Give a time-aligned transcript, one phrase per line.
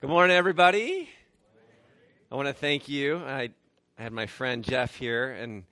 [0.00, 1.10] Good morning, everybody.
[2.32, 3.18] I want to thank you.
[3.18, 3.50] I,
[3.98, 5.64] I had my friend Jeff here, and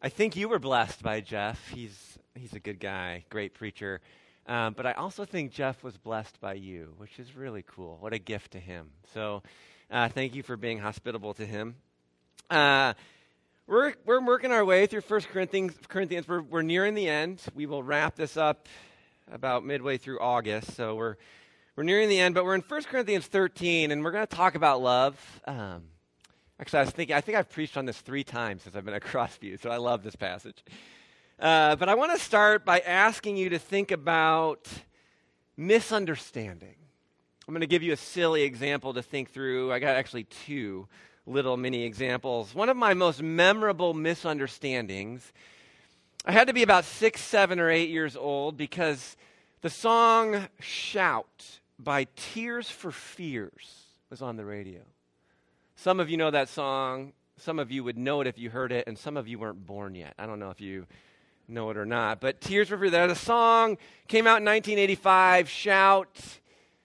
[0.00, 1.68] I think you were blessed by Jeff.
[1.68, 4.00] He's, he's a good guy, great preacher.
[4.46, 7.98] Um, but I also think Jeff was blessed by you, which is really cool.
[8.00, 8.88] What a gift to him.
[9.12, 9.42] So
[9.90, 11.74] uh, thank you for being hospitable to him.
[12.48, 12.94] Uh,
[13.66, 15.74] we're, we're working our way through 1 Corinthians.
[15.86, 16.26] Corinthians.
[16.26, 17.42] We're, we're nearing the end.
[17.54, 18.68] We will wrap this up
[19.30, 20.74] about midway through August.
[20.76, 21.16] So we're
[21.76, 24.54] we're nearing the end, but we're in 1 Corinthians 13, and we're going to talk
[24.54, 25.14] about love.
[25.46, 25.82] Um,
[26.58, 28.94] actually, I was thinking, I think I've preached on this three times since I've been
[28.94, 30.64] at Crossview, so I love this passage.
[31.38, 34.66] Uh, but I want to start by asking you to think about
[35.58, 36.76] misunderstanding.
[37.46, 39.70] I'm going to give you a silly example to think through.
[39.70, 40.88] I got actually two
[41.26, 42.54] little mini examples.
[42.54, 45.30] One of my most memorable misunderstandings,
[46.24, 49.18] I had to be about six, seven, or eight years old because
[49.60, 54.80] the song Shout by Tears for Fears was on the radio.
[55.74, 57.12] Some of you know that song.
[57.38, 59.66] Some of you would know it if you heard it, and some of you weren't
[59.66, 60.14] born yet.
[60.18, 60.86] I don't know if you
[61.48, 62.20] know it or not.
[62.20, 63.76] But Tears for Fears, the song
[64.08, 66.20] came out in 1985, Shout.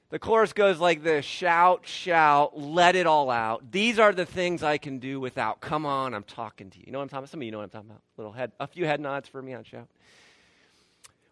[0.09, 3.71] The chorus goes like this Shout, shout, let it all out.
[3.71, 5.61] These are the things I can do without.
[5.61, 6.83] Come on, I'm talking to you.
[6.87, 7.29] You know what I'm talking about?
[7.29, 8.01] Some of you know what I'm talking about.
[8.17, 9.87] Little head, a few head nods for me on Shout.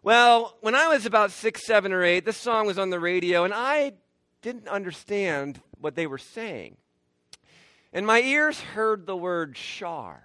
[0.02, 3.44] Well, when I was about six, seven, or eight, this song was on the radio,
[3.44, 3.92] and I
[4.40, 6.78] didn't understand what they were saying.
[7.92, 10.24] And my ears heard the word shar.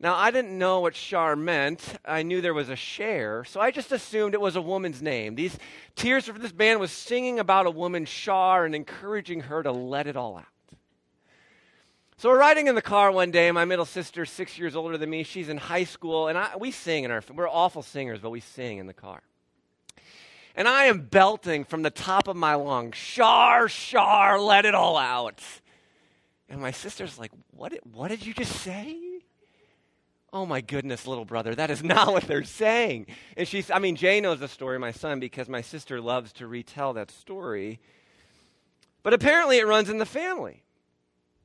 [0.00, 1.80] Now, I didn't know what shar meant.
[2.06, 5.34] I knew there was a share, so I just assumed it was a woman's name.
[5.34, 5.58] These
[5.94, 10.06] tears for this band was singing about a woman, Shar, and encouraging her to let
[10.06, 10.51] it all out.
[12.22, 13.50] So we're riding in the car one day.
[13.50, 16.70] My middle sister, six years older than me, she's in high school, and I, we
[16.70, 17.20] sing in our.
[17.34, 19.22] We're awful singers, but we sing in the car.
[20.54, 24.96] And I am belting from the top of my lungs, "Shar, shar, let it all
[24.96, 25.42] out."
[26.48, 27.72] And my sister's like, "What?
[27.92, 28.96] What did you just say?"
[30.32, 33.08] Oh my goodness, little brother, that is not what they're saying.
[33.36, 36.46] And she's, I mean, Jay knows the story, my son, because my sister loves to
[36.46, 37.80] retell that story.
[39.02, 40.61] But apparently it runs in the family.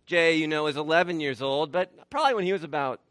[0.08, 3.02] Jay, you know, is 11 years old, but probably when he was about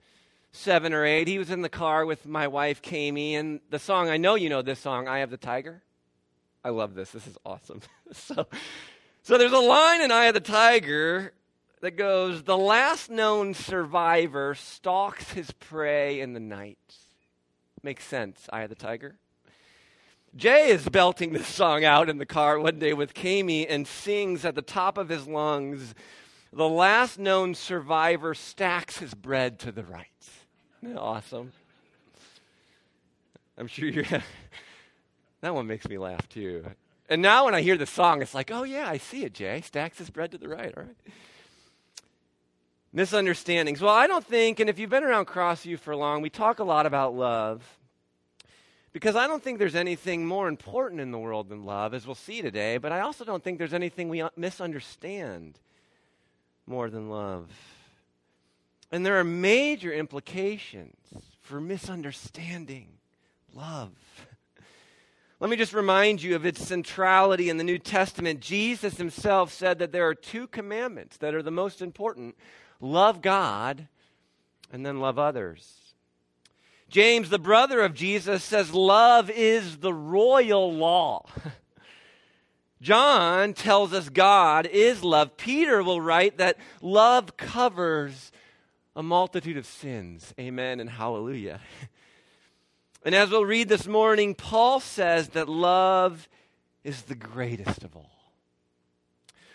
[0.50, 4.08] seven or eight, he was in the car with my wife, Kami, and the song,
[4.08, 5.82] I know you know this song, Eye of the Tiger.
[6.64, 7.10] I love this.
[7.10, 7.82] This is awesome.
[8.12, 8.46] so,
[9.22, 11.34] so there's a line in Eye of the Tiger
[11.82, 16.78] that goes, The last known survivor stalks his prey in the night.
[17.82, 19.16] Makes sense, Eye of the Tiger.
[20.34, 24.46] Jay is belting this song out in the car one day with Kami and sings
[24.46, 25.94] at the top of his lungs,
[26.56, 30.06] the last known survivor stacks his bread to the right.
[30.96, 31.52] awesome?
[33.58, 34.04] I'm sure you're.
[35.42, 36.64] that one makes me laugh too.
[37.10, 39.60] And now when I hear the song, it's like, oh yeah, I see it, Jay.
[39.60, 40.96] Stacks his bread to the right, all right?
[42.90, 43.82] Misunderstandings.
[43.82, 46.64] Well, I don't think, and if you've been around Crossview for long, we talk a
[46.64, 47.78] lot about love.
[48.94, 52.14] Because I don't think there's anything more important in the world than love, as we'll
[52.14, 55.58] see today, but I also don't think there's anything we misunderstand
[56.66, 57.50] more than love.
[58.90, 60.96] And there are major implications
[61.42, 62.88] for misunderstanding
[63.52, 63.92] love.
[65.40, 68.40] Let me just remind you of its centrality in the New Testament.
[68.40, 72.36] Jesus himself said that there are two commandments that are the most important
[72.80, 73.88] love God
[74.72, 75.94] and then love others.
[76.88, 81.26] James, the brother of Jesus, says love is the royal law.
[82.82, 85.36] John tells us God is love.
[85.36, 88.32] Peter will write that love covers
[88.94, 90.34] a multitude of sins.
[90.38, 91.60] Amen and hallelujah.
[93.04, 96.28] And as we'll read this morning, Paul says that love
[96.82, 98.10] is the greatest of all.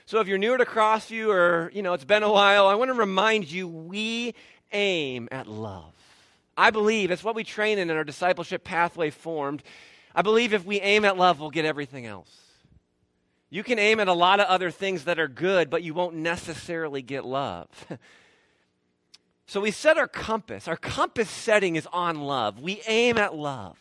[0.05, 2.89] So if you're newer to Crossview or, you know, it's been a while, I want
[2.89, 4.35] to remind you we
[4.71, 5.93] aim at love.
[6.57, 9.63] I believe it's what we train in in our discipleship pathway formed.
[10.13, 12.50] I believe if we aim at love, we'll get everything else.
[13.53, 16.15] You can aim at a lot of other things that are good, but you won't
[16.15, 17.67] necessarily get love.
[19.45, 20.69] so we set our compass.
[20.69, 22.61] Our compass setting is on love.
[22.61, 23.77] We aim at love.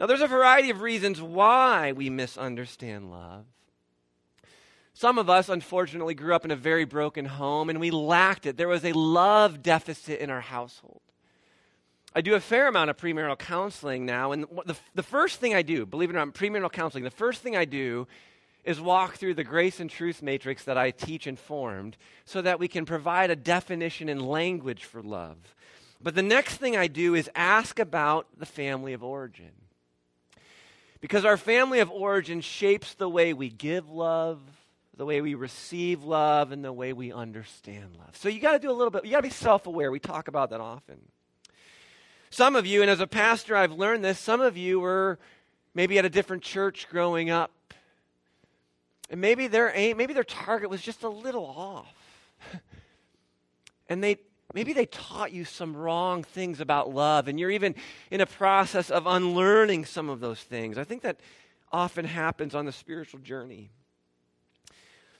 [0.00, 3.46] Now, there's a variety of reasons why we misunderstand love.
[4.92, 8.56] Some of us, unfortunately, grew up in a very broken home and we lacked it.
[8.56, 11.02] There was a love deficit in our household.
[12.16, 15.60] I do a fair amount of premarital counseling now, and the, the first thing I
[15.60, 18.08] do, believe it or not, premarital counseling, the first thing I do
[18.64, 22.58] is walk through the grace and truth matrix that I teach and formed so that
[22.58, 25.36] we can provide a definition and language for love.
[26.02, 29.52] But the next thing I do is ask about the family of origin.
[31.02, 34.40] Because our family of origin shapes the way we give love,
[34.96, 38.16] the way we receive love, and the way we understand love.
[38.16, 39.90] So you got to do a little bit, you got to be self aware.
[39.90, 40.96] We talk about that often.
[42.30, 45.18] Some of you, and as a pastor, I've learned this, some of you were
[45.74, 47.52] maybe at a different church growing up.
[49.08, 51.94] And maybe their aim, maybe their target was just a little off.
[53.88, 54.18] and they
[54.52, 57.74] maybe they taught you some wrong things about love, and you're even
[58.10, 60.78] in a process of unlearning some of those things.
[60.78, 61.20] I think that
[61.70, 63.70] often happens on the spiritual journey.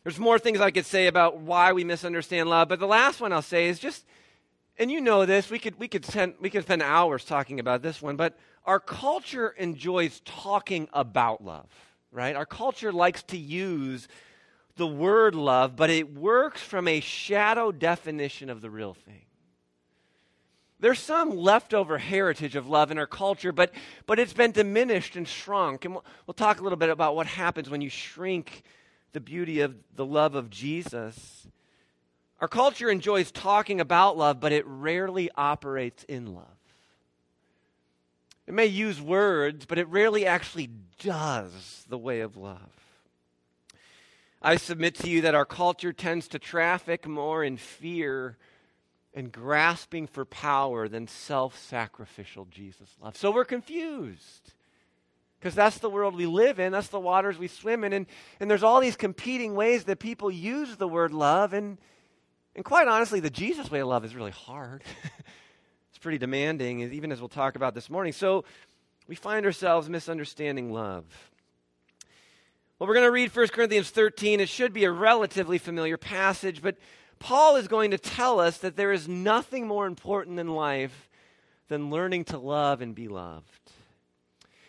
[0.05, 3.33] There's more things I could say about why we misunderstand love, but the last one
[3.33, 4.05] I'll say is just,
[4.79, 7.83] and you know this, we could, we could, spend, we could spend hours talking about
[7.83, 11.69] this one, but our culture enjoys talking about love,
[12.13, 12.37] right?
[12.37, 14.09] Our culture likes to use
[14.77, 19.23] the word love, but it works from a shadow definition of the real thing.
[20.79, 23.73] There's some leftover heritage of love in our culture, but,
[24.05, 25.87] but it's been diminished and shrunk.
[25.87, 28.63] And we'll, we'll talk a little bit about what happens when you shrink
[29.13, 31.49] the beauty of the love of Jesus.
[32.41, 36.45] Our culture enjoys talking about love, but it rarely operates in love.
[38.47, 42.61] It may use words, but it rarely actually does the way of love.
[44.43, 48.37] I submit to you that our culture tends to traffic more in fear
[49.15, 53.17] and grasping for power than self sacrificial Jesus love.
[53.17, 54.53] So we're confused
[55.41, 57.93] because that's the world we live in, that's the waters we swim in.
[57.95, 58.07] And,
[58.39, 61.53] and there's all these competing ways that people use the word love.
[61.55, 61.79] And,
[62.57, 64.83] and quite honestly, the Jesus way of love is really hard.
[65.91, 68.15] it's pretty demanding, even as we'll talk about this morning.
[68.15, 68.45] So
[69.07, 71.05] we find ourselves misunderstanding love.
[72.79, 74.41] Well, we're going to read 1 Corinthians 13.
[74.41, 76.79] It should be a relatively familiar passage, but
[77.19, 81.11] Paul is going to tell us that there is nothing more important in life
[81.69, 83.51] than learning to love and be loved.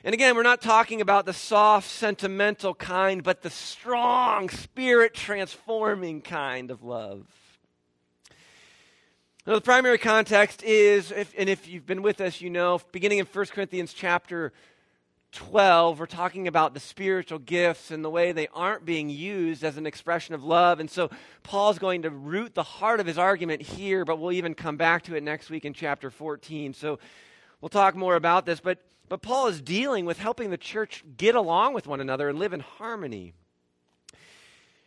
[0.04, 6.22] And again, we're not talking about the soft, sentimental kind, but the strong, spirit transforming
[6.22, 7.26] kind of love.
[9.48, 13.20] Now, the primary context is, if, and if you've been with us, you know, beginning
[13.20, 14.52] in 1 Corinthians chapter
[15.32, 19.78] 12, we're talking about the spiritual gifts and the way they aren't being used as
[19.78, 20.82] an expression of love.
[20.82, 21.10] And so
[21.44, 25.04] Paul's going to root the heart of his argument here, but we'll even come back
[25.04, 26.74] to it next week in chapter 14.
[26.74, 27.00] So
[27.62, 28.60] we'll talk more about this.
[28.60, 32.38] But but Paul is dealing with helping the church get along with one another and
[32.38, 33.34] live in harmony.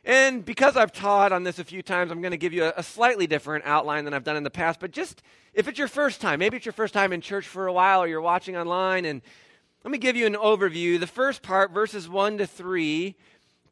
[0.05, 2.83] And because I've taught on this a few times, I'm going to give you a,
[2.83, 4.81] slightly different outline than I've done in the past.
[4.81, 7.67] But just if it's your first time, maybe it's your first time in church for
[7.67, 9.21] a while or you're watching online, and
[9.85, 10.99] let me give you an overview.
[10.99, 13.15] The first part, verses 1 to 3,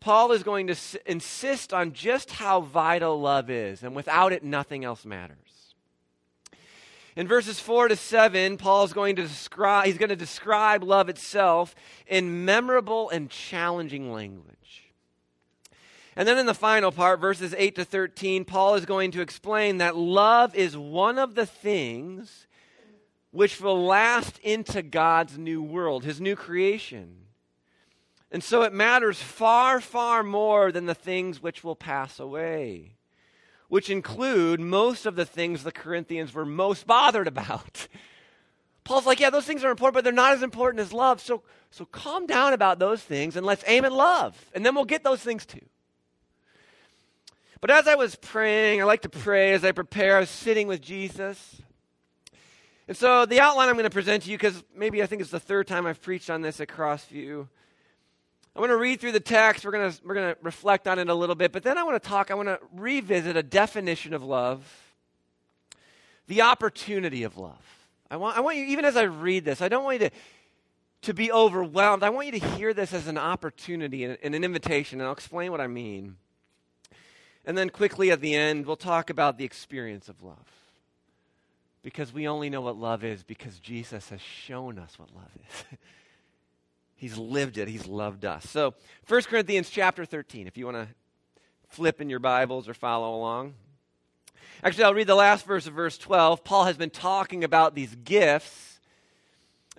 [0.01, 4.45] Paul is going to s- insist on just how vital love is, and without it,
[4.45, 5.37] nothing else matters.
[7.17, 11.09] In verses 4 to 7, Paul is going to describe he's going to describe love
[11.09, 11.75] itself
[12.07, 14.88] in memorable and challenging language.
[16.19, 19.79] And then in the final part, verses 8 to 13, Paul is going to explain
[19.79, 22.47] that love is one of the things
[23.31, 27.17] which will last into God's new world, his new creation.
[28.32, 32.97] And so it matters far, far more than the things which will pass away
[33.69, 37.87] which include most of the things the Corinthians were most bothered about.
[38.85, 41.20] Paul's like, yeah, those things are important, but they're not as important as love.
[41.20, 44.50] So, so calm down about those things and let's aim at love.
[44.55, 45.61] And then we'll get those things too.
[47.60, 50.69] But as I was praying, I like to pray as I prepare, I was sitting
[50.69, 51.60] with Jesus.
[52.86, 55.31] And so the outline I'm going to present to you, because maybe I think it's
[55.31, 57.46] the third time I've preached on this at Crossview,
[58.56, 59.65] I'm going to read through the text.
[59.65, 61.84] We're going to, we're going to reflect on it a little bit, but then I
[61.84, 64.65] want to talk, I want to revisit a definition of love
[66.29, 67.88] the opportunity of love.
[68.10, 70.15] I want, I want you, even as I read this, I don't want you to,
[71.03, 72.03] to be overwhelmed.
[72.03, 75.12] I want you to hear this as an opportunity and, and an invitation, and I'll
[75.12, 76.17] explain what I mean.
[77.48, 80.36] And then quickly at the end, we'll talk about the experience of love.
[81.82, 85.78] Because we only know what love is because Jesus has shown us what love is.
[86.94, 87.67] He's lived it.
[87.67, 88.46] He's loved us.
[88.50, 88.74] So,
[89.06, 90.88] 1 Corinthians chapter 13, if you want to
[91.70, 93.55] flip in your Bibles or follow along.
[94.62, 96.44] Actually, I'll read the last verse of verse 12.
[96.44, 98.78] Paul has been talking about these gifts.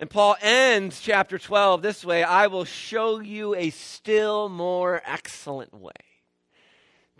[0.00, 5.72] And Paul ends chapter 12 this way I will show you a still more excellent
[5.72, 5.92] way.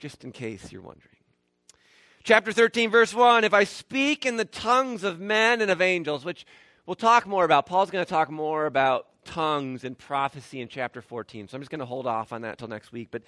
[0.01, 1.15] Just in case you're wondering.
[2.25, 6.25] Chapter 13, verse 1 If I speak in the tongues of men and of angels,
[6.25, 6.47] which
[6.87, 11.03] we'll talk more about, Paul's going to talk more about tongues and prophecy in chapter
[11.03, 11.49] 14.
[11.49, 13.09] So I'm just going to hold off on that until next week.
[13.11, 13.25] But,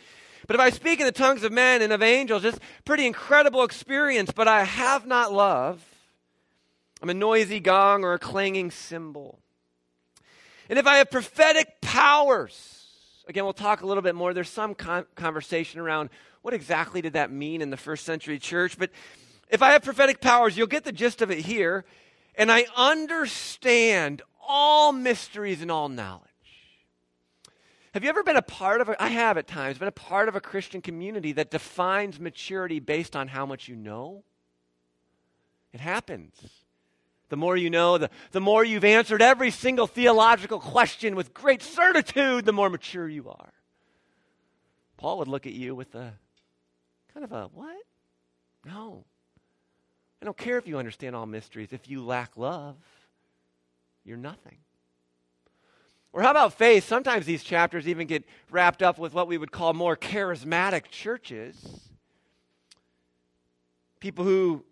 [0.47, 3.65] but if I speak in the tongues of men and of angels, it's pretty incredible
[3.65, 5.85] experience, but I have not love.
[7.03, 9.41] I'm a noisy gong or a clanging cymbal.
[10.71, 12.87] And if I have prophetic powers,
[13.29, 14.33] again, we'll talk a little bit more.
[14.33, 16.09] There's some con- conversation around
[16.43, 18.79] what exactly did that mean in the first century church.
[18.79, 18.91] But
[19.49, 21.85] if I have prophetic powers, you'll get the gist of it here.
[22.35, 26.29] And I understand all mysteries and all knowledge.
[27.95, 30.29] Have you ever been a part of a, I have at times, been a part
[30.29, 34.25] of a Christian community that defines maturity based on how much you know?
[35.73, 36.35] It happens.
[37.29, 41.63] The more you know, the, the more you've answered every single theological question with great
[41.63, 43.53] certitude, the more mature you are.
[44.97, 46.15] Paul would look at you with a
[47.13, 47.77] kind of a, what?
[48.65, 49.05] No.
[50.21, 51.73] I don't care if you understand all mysteries.
[51.73, 52.77] If you lack love,
[54.05, 54.59] you're nothing.
[56.13, 56.87] Or how about faith?
[56.87, 61.91] Sometimes these chapters even get wrapped up with what we would call more charismatic churches.
[63.99, 64.65] People who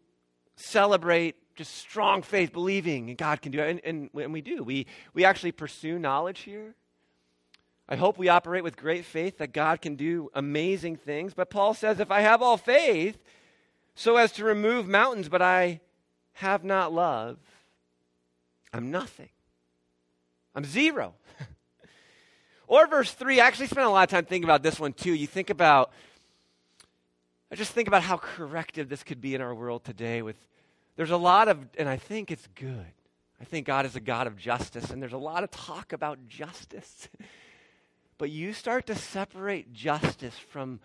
[0.56, 3.70] celebrate just strong faith, believing and God can do it.
[3.70, 4.62] And, and, and we do.
[4.62, 6.74] We, we actually pursue knowledge here.
[7.90, 11.34] I hope we operate with great faith that God can do amazing things.
[11.34, 13.18] But Paul says, if I have all faith
[13.96, 15.80] so as to remove mountains, but I
[16.34, 17.36] have not love,
[18.72, 19.30] I'm nothing.
[20.54, 21.14] I'm zero.
[22.68, 25.12] or verse 3, I actually spent a lot of time thinking about this one too.
[25.12, 25.90] You think about,
[27.50, 30.36] I just think about how corrective this could be in our world today with,
[30.94, 32.86] there's a lot of, and I think it's good.
[33.40, 36.28] I think God is a God of justice, and there's a lot of talk about
[36.28, 37.08] justice.
[38.20, 40.78] but you start to separate justice from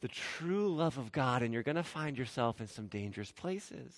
[0.00, 3.94] the true love of God, and you're going to find yourself in some dangerous places.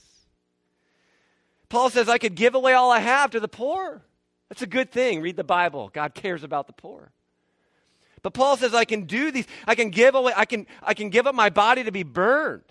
[1.70, 4.02] Paul says, I could give away all I have to the poor.
[4.50, 5.22] That's a good thing.
[5.22, 5.90] Read the Bible.
[5.94, 7.10] God cares about the poor.
[8.20, 9.46] But Paul says I can do these.
[9.66, 12.62] I can give away I can I can give up my body to be burned.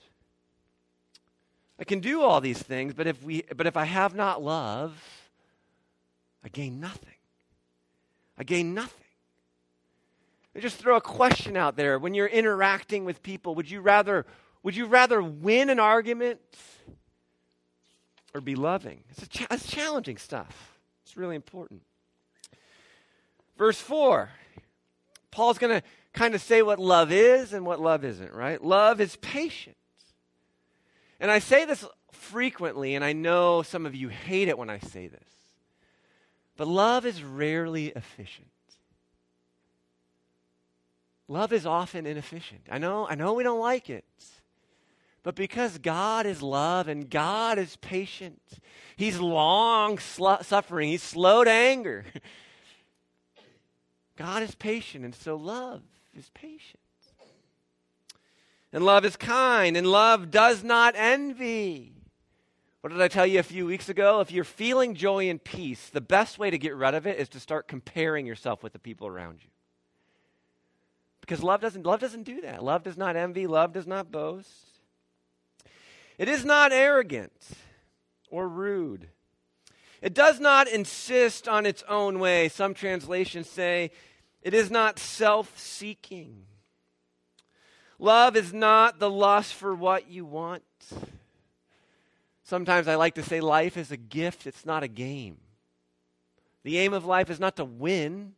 [1.79, 4.96] I can do all these things, but if we but if I have not love,
[6.43, 7.15] I gain nothing.
[8.38, 9.02] I gain nothing.
[10.60, 14.25] Just throw a question out there when you're interacting with people, would you rather
[14.63, 16.39] would you rather win an argument
[18.33, 19.03] or be loving?
[19.10, 20.79] It's, cha- it's challenging stuff.
[21.03, 21.81] It's really important.
[23.57, 24.29] Verse 4,
[25.31, 28.63] Paul's going to kind of say what love is and what love isn't, right?
[28.63, 29.75] Love is patient.
[31.19, 34.79] And I say this frequently, and I know some of you hate it when I
[34.79, 35.19] say this,
[36.55, 38.48] but love is rarely efficient.
[41.34, 42.62] Love is often inefficient.
[42.70, 44.06] I know, I know we don't like it.
[45.24, 48.40] But because God is love and God is patient,
[48.96, 52.06] He's long suffering, He's slow to anger.
[54.16, 55.82] God is patient, and so love
[56.16, 56.80] is patient.
[58.72, 61.96] And love is kind, and love does not envy.
[62.82, 64.20] What did I tell you a few weeks ago?
[64.20, 67.30] If you're feeling joy and peace, the best way to get rid of it is
[67.30, 69.50] to start comparing yourself with the people around you.
[71.24, 72.62] Because love doesn't, love doesn't do that.
[72.62, 74.50] Love does not envy, love does not boast.
[76.18, 77.32] It is not arrogant
[78.30, 79.08] or rude.
[80.01, 82.50] It does not insist on its own way.
[82.50, 83.92] Some translations say
[84.42, 86.44] it is not self seeking.
[88.00, 90.63] Love is not the lust for what you want.
[92.44, 95.38] Sometimes I like to say life is a gift, it's not a game.
[96.63, 98.34] The aim of life is not to win,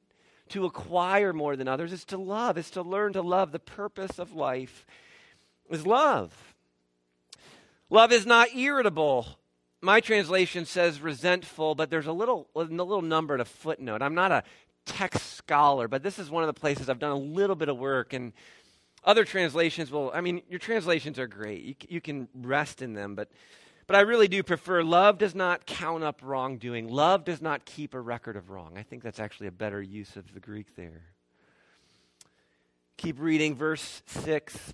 [0.50, 3.52] to acquire more than others, it's to love, it's to learn to love.
[3.52, 4.86] The purpose of life
[5.70, 6.56] is love.
[7.90, 9.28] Love is not irritable.
[9.82, 14.02] My translation says resentful, but there's a little, a little number to footnote.
[14.02, 14.44] I'm not a
[14.86, 17.78] text scholar, but this is one of the places I've done a little bit of
[17.78, 18.14] work.
[18.14, 18.34] And
[19.04, 21.64] other translations will, I mean, your translations are great.
[21.64, 23.30] You, you can rest in them, but,
[23.88, 26.90] but I really do prefer love does not count up wrongdoing.
[26.90, 28.78] Love does not keep a record of wrong.
[28.78, 31.04] I think that's actually a better use of the Greek there.
[32.98, 34.74] Keep reading verse 6.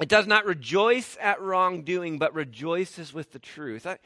[0.00, 3.86] It does not rejoice at wrongdoing, but rejoices with the truth.
[3.86, 3.98] I,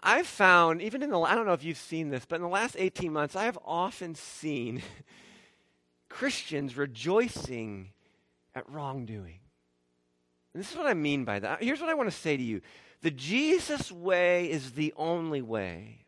[0.00, 2.48] I've found, even in the, I don't know if you've seen this, but in the
[2.48, 4.82] last 18 months, I have often seen
[6.10, 7.90] Christians rejoicing
[8.54, 9.40] at wrongdoing.
[10.54, 11.62] This is what I mean by that.
[11.62, 12.60] Here's what I want to say to you
[13.02, 16.06] the Jesus way is the only way.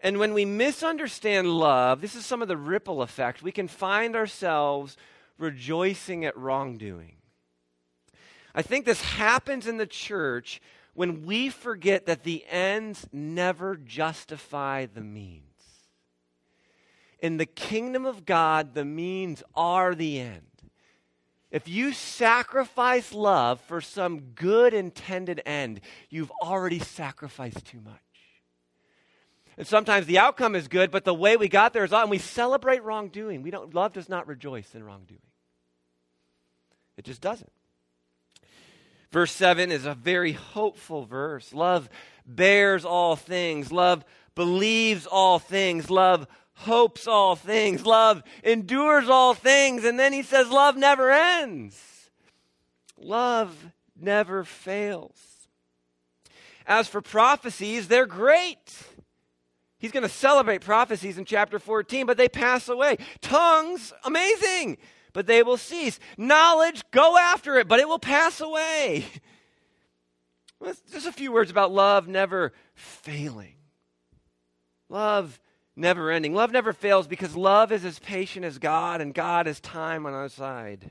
[0.00, 4.14] And when we misunderstand love, this is some of the ripple effect, we can find
[4.14, 4.96] ourselves
[5.38, 7.16] rejoicing at wrongdoing.
[8.54, 10.62] I think this happens in the church
[10.94, 15.42] when we forget that the ends never justify the means.
[17.18, 20.55] In the kingdom of God, the means are the end.
[21.50, 28.00] If you sacrifice love for some good intended end, you've already sacrificed too much.
[29.56, 32.18] And sometimes the outcome is good, but the way we got there is and we
[32.18, 33.42] celebrate wrongdoing.
[33.42, 35.20] We don't love does not rejoice in wrongdoing.
[36.96, 37.52] It just doesn't.
[39.12, 41.54] Verse 7 is a very hopeful verse.
[41.54, 41.88] Love
[42.26, 43.70] bears all things.
[43.72, 45.90] Love believes all things.
[45.90, 46.26] Love
[46.56, 47.86] hopes all things.
[47.86, 49.84] Love endures all things.
[49.84, 52.10] And then he says, Love never ends.
[52.98, 55.20] Love never fails.
[56.66, 58.82] As for prophecies, they're great.
[59.78, 62.96] He's going to celebrate prophecies in chapter 14, but they pass away.
[63.20, 64.78] Tongues, amazing,
[65.12, 66.00] but they will cease.
[66.16, 69.04] Knowledge, go after it, but it will pass away.
[70.90, 73.54] Just a few words about love never failing.
[74.88, 75.38] Love
[75.76, 76.34] never ending.
[76.34, 80.14] Love never fails because love is as patient as God, and God is time on
[80.14, 80.90] our side.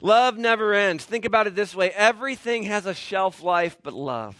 [0.00, 1.04] Love never ends.
[1.04, 4.36] Think about it this way everything has a shelf life but love.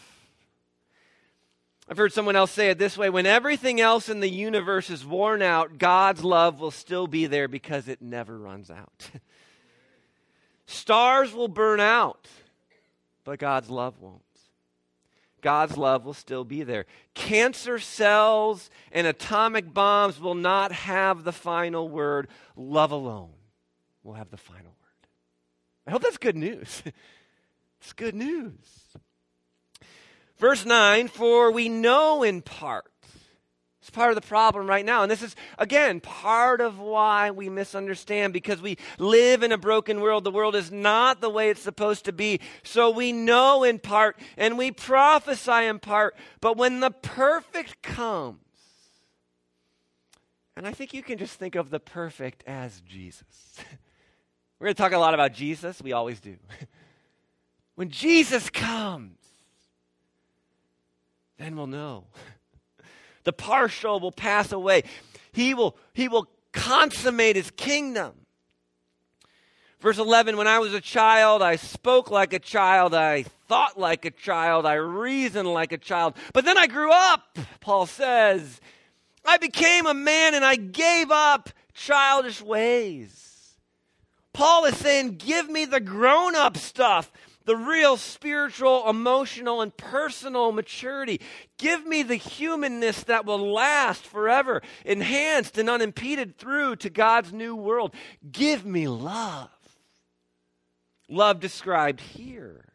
[1.91, 5.07] I've heard someone else say it this way when everything else in the universe is
[5.07, 9.11] worn out, God's love will still be there because it never runs out.
[10.67, 12.29] Stars will burn out,
[13.25, 14.21] but God's love won't.
[15.41, 16.87] God's love will still be there.
[17.15, 22.29] Cancer cells and atomic bombs will not have the final word.
[22.57, 23.31] Love alone
[24.03, 25.09] will have the final word.
[25.87, 26.83] I hope that's good news.
[27.81, 28.53] it's good news.
[30.39, 32.93] Verse 9, for we know in part.
[33.89, 35.01] It's part of the problem right now.
[35.01, 40.03] And this is, again, part of why we misunderstand because we live in a broken
[40.03, 40.25] world.
[40.25, 42.39] The world is not the way it's supposed to be.
[42.63, 46.17] So we know in part and we prophesy in part.
[46.43, 48.41] But when the perfect comes,
[50.55, 53.25] and I think you can just think of the perfect as Jesus.
[54.59, 55.81] We're going to talk a lot about Jesus.
[55.81, 56.37] We always do.
[57.75, 59.17] when Jesus comes,
[61.39, 62.05] then we'll know.
[63.29, 64.85] The partial will pass away.
[65.33, 68.15] He will, he will consummate his kingdom.
[69.81, 74.07] Verse 11 When I was a child, I spoke like a child, I thought like
[74.07, 76.15] a child, I reasoned like a child.
[76.33, 78.63] But then I grew up, Paul says.
[79.27, 83.59] I became a man and I gave up childish ways.
[84.33, 87.13] Paul is saying, Give me the grown up stuff
[87.49, 91.19] the real spiritual, emotional, and personal maturity.
[91.57, 97.57] Give me the humanness that will last forever, enhanced and unimpeded through to God's new
[97.57, 97.95] world.
[98.31, 99.49] Give me love.
[101.09, 102.67] Love described here.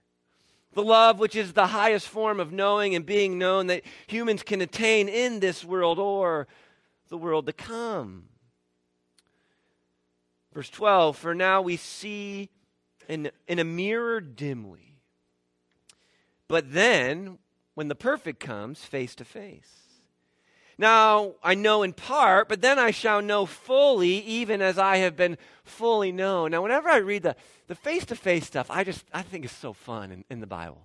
[0.73, 4.59] The love which is the highest form of knowing and being known that humans can
[4.59, 6.47] attain in this world or
[7.09, 8.23] the world to come.
[10.51, 12.49] Verse 12 For now we see
[13.07, 14.97] in, in a mirror dimly.
[16.47, 17.39] But then,
[17.73, 19.71] when the perfect comes, face to face.
[20.77, 25.15] Now, I know in part, but then I shall know fully, even as I have
[25.15, 26.51] been fully known.
[26.51, 27.35] Now, whenever I read the,
[27.67, 30.81] the face-to-face stuff, I just, I think it's so fun in, in the Bible.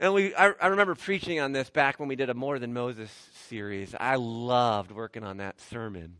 [0.00, 2.72] And we, I, I remember preaching on this back when we did a More Than
[2.72, 3.10] Moses
[3.48, 3.94] series.
[3.98, 6.16] I loved working on that sermon.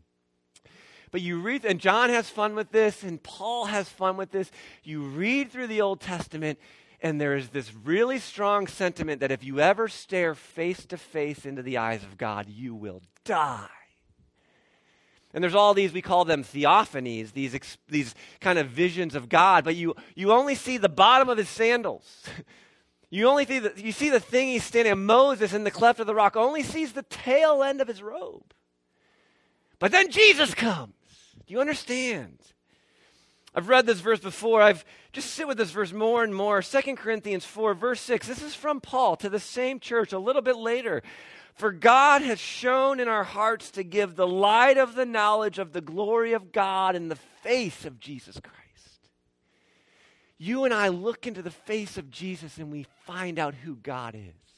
[1.11, 4.51] But you read, and John has fun with this, and Paul has fun with this.
[4.83, 6.59] You read through the Old Testament,
[7.01, 11.45] and there is this really strong sentiment that if you ever stare face to face
[11.45, 13.67] into the eyes of God, you will die.
[15.33, 19.63] And there's all these, we call them theophanies, these, these kind of visions of God,
[19.63, 22.23] but you, you only see the bottom of his sandals.
[23.11, 25.05] You only see the, you see the thing he's standing.
[25.05, 28.53] Moses in the cleft of the rock only sees the tail end of his robe.
[29.79, 30.93] But then Jesus comes.
[31.49, 32.37] Do you understand?
[33.55, 34.61] I've read this verse before.
[34.61, 36.61] I've just sit with this verse more and more.
[36.61, 38.27] 2 Corinthians 4, verse 6.
[38.27, 41.01] This is from Paul to the same church a little bit later.
[41.55, 45.73] For God has shone in our hearts to give the light of the knowledge of
[45.73, 49.09] the glory of God in the face of Jesus Christ.
[50.37, 54.13] You and I look into the face of Jesus and we find out who God
[54.13, 54.48] is.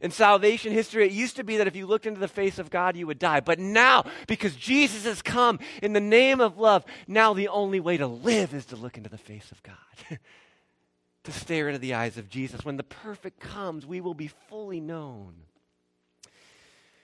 [0.00, 2.70] In salvation history, it used to be that if you looked into the face of
[2.70, 3.40] God, you would die.
[3.40, 7.96] But now, because Jesus has come in the name of love, now the only way
[7.96, 9.74] to live is to look into the face of God,
[11.24, 12.64] to stare into the eyes of Jesus.
[12.64, 15.34] When the perfect comes, we will be fully known.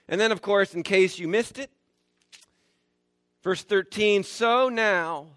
[0.07, 1.71] And then, of course, in case you missed it,
[3.43, 5.27] verse 13 so now,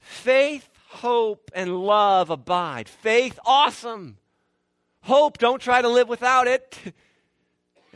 [0.00, 2.90] faith, hope, and love abide.
[2.90, 4.18] Faith, awesome.
[5.04, 6.76] Hope, don't try to live without it.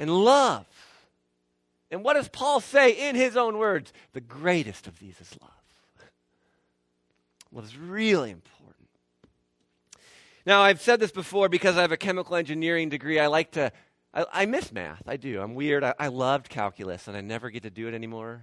[0.01, 0.64] And love.
[1.90, 3.92] And what does Paul say in his own words?
[4.12, 5.51] The greatest of these is love.
[7.51, 8.88] Well, it's really important.
[10.47, 13.18] Now, I've said this before because I have a chemical engineering degree.
[13.18, 13.73] I like to
[14.14, 15.03] I, I miss math.
[15.07, 15.40] I do.
[15.40, 15.85] I'm weird.
[15.85, 18.42] I, I loved calculus, and I never get to do it anymore.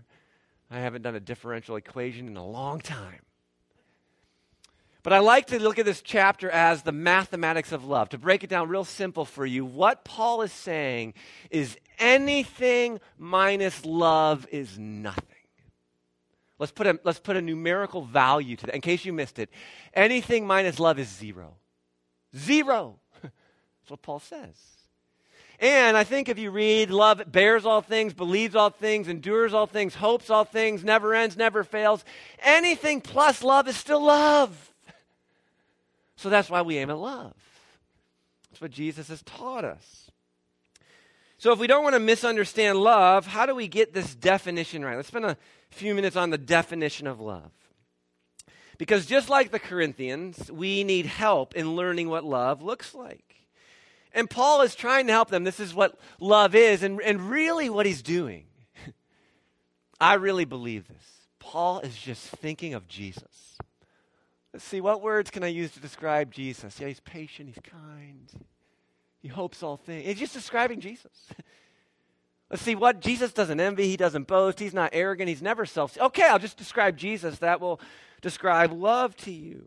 [0.69, 3.21] I haven't done a differential equation in a long time.
[5.05, 8.09] But I like to look at this chapter as the mathematics of love.
[8.09, 11.13] To break it down real simple for you, what Paul is saying
[11.51, 15.23] is anything minus love is nothing.
[16.57, 18.73] Let's put a, let's put a numerical value to that.
[18.73, 19.51] In case you missed it,
[19.93, 21.57] anything minus love is zero.
[22.35, 22.97] Zero.
[23.21, 24.55] That's what Paul says.
[25.59, 29.67] And I think if you read, love bears all things, believes all things, endures all
[29.67, 32.03] things, hopes all things, never ends, never fails,
[32.39, 34.71] anything plus love is still love.
[36.17, 37.34] So that's why we aim at love.
[38.49, 40.12] That's what Jesus has taught us.
[41.38, 44.95] So if we don't want to misunderstand love, how do we get this definition right?
[44.95, 45.38] Let's spend a
[45.69, 47.51] few minutes on the definition of love.
[48.78, 53.36] Because just like the Corinthians, we need help in learning what love looks like.
[54.13, 55.43] And Paul is trying to help them.
[55.43, 58.45] This is what love is, and, and really what he's doing.
[59.99, 61.04] I really believe this.
[61.39, 63.58] Paul is just thinking of Jesus.
[64.55, 66.79] Let's see, what words can I use to describe Jesus?
[66.79, 68.31] Yeah, he's patient, he's kind,
[69.21, 70.05] he hopes all things.
[70.05, 71.11] He's just describing Jesus.
[72.49, 75.97] Let's see, what Jesus doesn't envy, he doesn't boast, he's not arrogant, he's never self.
[75.97, 77.39] Okay, I'll just describe Jesus.
[77.39, 77.81] That will
[78.21, 79.65] describe love to you.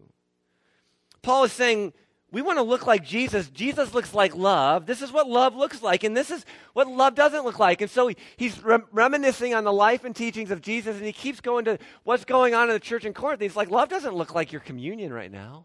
[1.20, 1.92] Paul is saying,
[2.30, 3.48] we want to look like Jesus.
[3.48, 4.84] Jesus looks like love.
[4.84, 7.80] This is what love looks like, and this is what love doesn't look like.
[7.80, 11.40] And so he, he's reminiscing on the life and teachings of Jesus, and he keeps
[11.40, 13.40] going to what's going on in the church in Corinth.
[13.40, 15.64] He's like, love doesn't look like your communion right now,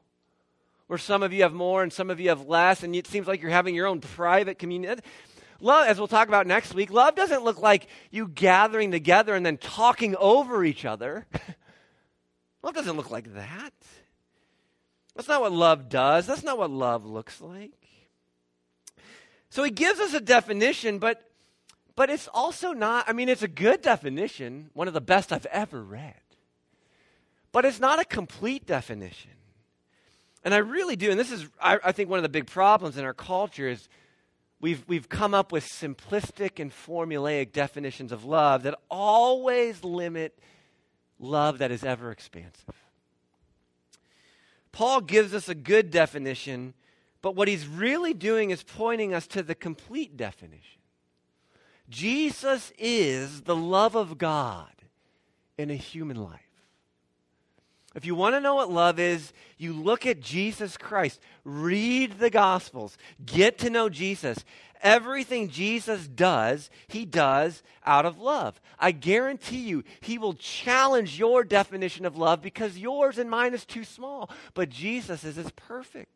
[0.87, 3.27] where some of you have more and some of you have less, and it seems
[3.27, 5.01] like you're having your own private communion.
[5.59, 9.45] Love, as we'll talk about next week, love doesn't look like you gathering together and
[9.45, 11.25] then talking over each other.
[12.63, 13.73] love doesn't look like that.
[15.15, 16.25] That's not what love does.
[16.25, 17.71] That's not what love looks like.
[19.49, 21.29] So he gives us a definition, but
[21.95, 25.45] but it's also not, I mean, it's a good definition, one of the best I've
[25.47, 26.15] ever read.
[27.51, 29.31] But it's not a complete definition.
[30.43, 32.97] And I really do, and this is, I, I think, one of the big problems
[32.97, 33.87] in our culture is
[34.59, 40.37] we've, we've come up with simplistic and formulaic definitions of love that always limit
[41.19, 42.73] love that is ever expansive.
[44.73, 46.73] Paul gives us a good definition,
[47.21, 50.81] but what he's really doing is pointing us to the complete definition.
[51.89, 54.71] Jesus is the love of God
[55.57, 56.39] in a human life.
[57.95, 62.31] If you want to know what love is, you look at Jesus Christ, read the
[62.31, 64.43] Gospels, get to know Jesus,
[64.83, 68.59] Everything Jesus does, he does out of love.
[68.77, 73.65] I guarantee you, he will challenge your definition of love because yours and mine is
[73.65, 74.29] too small.
[74.53, 76.09] But Jesus is perfect.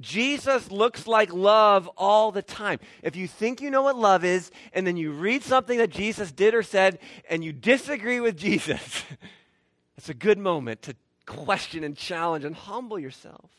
[0.00, 2.78] Jesus looks like love all the time.
[3.02, 6.32] If you think you know what love is, and then you read something that Jesus
[6.32, 9.04] did or said, and you disagree with Jesus,
[9.96, 13.50] it's a good moment to question and challenge and humble yourself.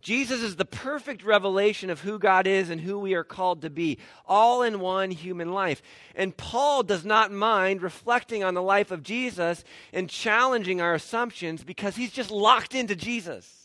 [0.00, 3.70] Jesus is the perfect revelation of who God is and who we are called to
[3.70, 5.82] be, all in one human life.
[6.14, 11.62] And Paul does not mind reflecting on the life of Jesus and challenging our assumptions
[11.62, 13.60] because he's just locked into Jesus.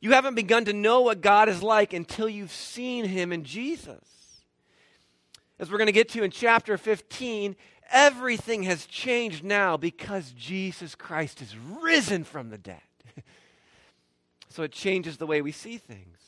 [0.00, 4.42] You haven't begun to know what God is like until you've seen him in Jesus.
[5.58, 7.54] As we're going to get to in chapter 15,
[7.90, 12.80] everything has changed now because Jesus Christ is risen from the dead.
[14.52, 16.18] So it changes the way we see things.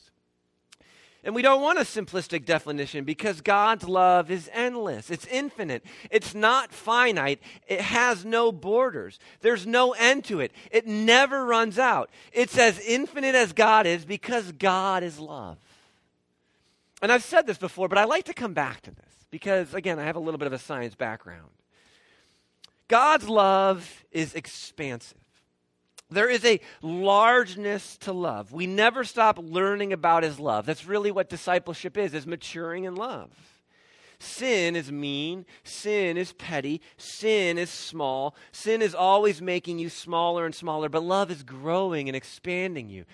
[1.24, 5.10] And we don't want a simplistic definition because God's love is endless.
[5.10, 5.82] It's infinite.
[6.10, 7.40] It's not finite.
[7.66, 9.18] It has no borders.
[9.40, 10.52] There's no end to it.
[10.70, 12.10] It never runs out.
[12.32, 15.56] It's as infinite as God is because God is love.
[17.00, 19.98] And I've said this before, but I like to come back to this because, again,
[19.98, 21.50] I have a little bit of a science background.
[22.86, 25.23] God's love is expansive.
[26.14, 28.52] There is a largeness to love.
[28.52, 30.66] We never stop learning about his love.
[30.66, 33.30] That's really what discipleship is, is maturing in love.
[34.18, 38.34] Sin is mean, sin is petty, sin is small.
[38.52, 43.04] Sin is always making you smaller and smaller, but love is growing and expanding you.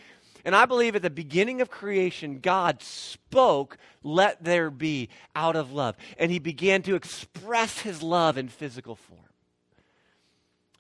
[0.45, 5.73] And I believe at the beginning of creation, God spoke, let there be, out of
[5.73, 5.97] love.
[6.19, 9.30] And he began to express his love in physical form.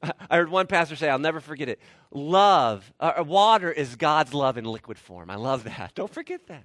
[0.31, 1.81] I heard one pastor say, I'll never forget it.
[2.11, 5.31] Love, uh, uh, water is God's love in liquid form.
[5.31, 5.93] I love that.
[5.95, 6.65] Don't forget that.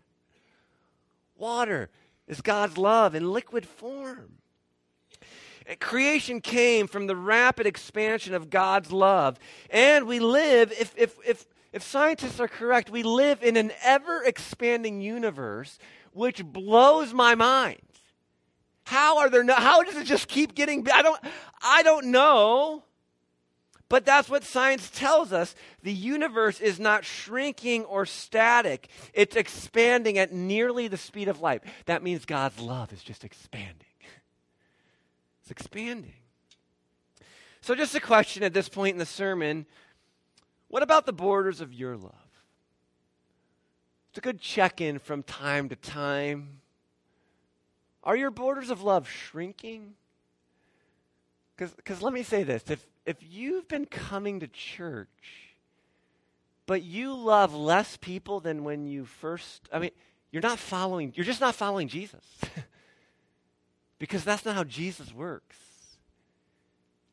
[1.38, 1.90] Water
[2.28, 4.38] is God's love in liquid form.
[5.68, 9.40] And creation came from the rapid expansion of God's love.
[9.70, 14.24] And we live, if, if, if, if scientists are correct, we live in an ever
[14.24, 15.80] expanding universe
[16.14, 17.82] which blows my mind.
[18.86, 21.20] How are there no, how does it just keep getting I don't
[21.62, 22.84] I don't know.
[23.96, 25.56] But that's what science tells us.
[25.82, 28.90] The universe is not shrinking or static.
[29.14, 31.64] It's expanding at nearly the speed of light.
[31.86, 33.88] That means God's love is just expanding.
[35.40, 36.12] It's expanding.
[37.62, 39.66] So just a question at this point in the sermon,
[40.68, 42.12] what about the borders of your love?
[44.10, 46.60] It's a good check-in from time to time.
[48.04, 49.94] Are your borders of love shrinking?
[51.56, 55.08] Because let me say this if, if you've been coming to church,
[56.66, 59.92] but you love less people than when you first, I mean,
[60.32, 62.24] you're not following, you're just not following Jesus.
[64.00, 65.58] because that's not how Jesus works.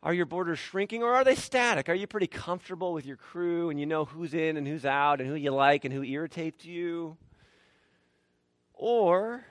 [0.02, 1.88] Are your borders shrinking or are they static?
[1.88, 5.20] Are you pretty comfortable with your crew and you know who's in and who's out
[5.20, 7.16] and who you like and who irritates you?
[8.74, 9.44] Or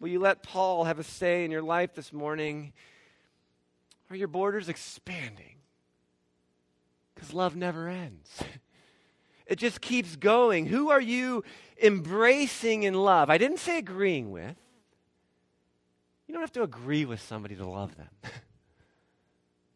[0.00, 2.72] will you let Paul have a say in your life this morning?
[4.10, 5.56] Are your borders expanding?
[7.14, 8.42] Because love never ends.
[9.46, 10.66] It just keeps going.
[10.66, 11.44] Who are you
[11.80, 13.30] embracing in love?
[13.30, 14.56] I didn't say agreeing with.
[16.26, 18.08] You don't have to agree with somebody to love them.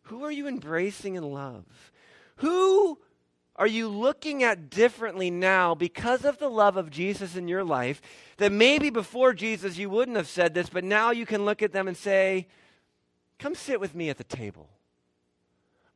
[0.03, 1.65] Who are you embracing in love?
[2.37, 2.99] Who
[3.55, 8.03] are you looking at differently now because of the love of Jesus in your life
[8.39, 11.73] that maybe before Jesus you wouldn't have said this, but now you can look at
[11.73, 12.49] them and say,
[13.41, 14.69] Come sit with me at the table.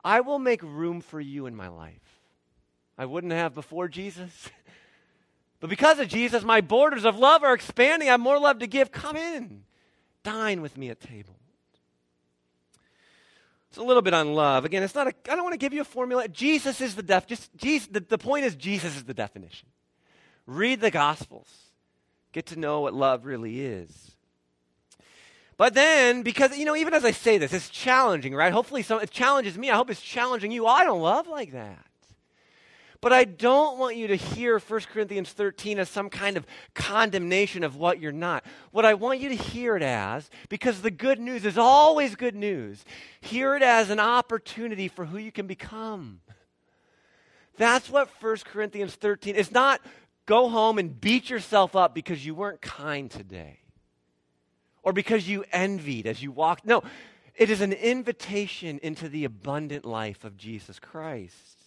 [0.02, 2.20] I will make room for you in my life.
[2.96, 4.48] I wouldn't have before Jesus.
[5.60, 8.08] but because of Jesus, my borders of love are expanding.
[8.08, 8.90] I have more love to give.
[8.90, 9.64] Come in.
[10.22, 11.36] Dine with me at table.
[13.68, 14.64] It's a little bit on love.
[14.64, 16.28] Again, it's not a, I don't want to give you a formula.
[16.28, 19.68] Jesus is the def, just Jesus, the, the point is Jesus is the definition.
[20.46, 21.48] Read the Gospels.
[22.32, 24.13] Get to know what love really is.
[25.56, 28.52] But then, because, you know, even as I say this, it's challenging, right?
[28.52, 29.70] Hopefully, some, it challenges me.
[29.70, 30.66] I hope it's challenging you.
[30.66, 31.84] I don't love like that.
[33.00, 37.62] But I don't want you to hear 1 Corinthians 13 as some kind of condemnation
[37.62, 38.44] of what you're not.
[38.70, 42.34] What I want you to hear it as, because the good news is always good
[42.34, 42.82] news,
[43.20, 46.20] hear it as an opportunity for who you can become.
[47.58, 49.82] That's what 1 Corinthians 13 is not
[50.26, 53.63] go home and beat yourself up because you weren't kind today
[54.84, 56.64] or because you envied as you walked.
[56.64, 56.84] No,
[57.34, 61.58] it is an invitation into the abundant life of Jesus Christ.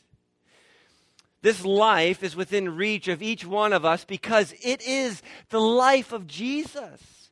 [1.41, 6.11] This life is within reach of each one of us because it is the life
[6.11, 7.29] of Jesus.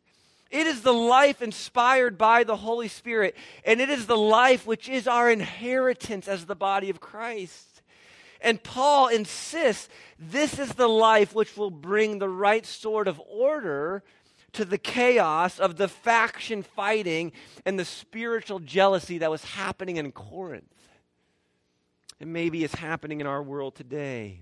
[0.51, 4.87] It is the life inspired by the Holy Spirit, and it is the life which
[4.87, 7.81] is our inheritance as the body of Christ.
[8.41, 14.03] And Paul insists this is the life which will bring the right sort of order
[14.55, 17.31] to the chaos of the faction fighting
[17.65, 20.65] and the spiritual jealousy that was happening in Corinth.
[22.19, 24.41] And maybe is happening in our world today.